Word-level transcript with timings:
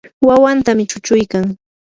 wawantami 0.27 0.83
chuchuykan. 0.91 1.45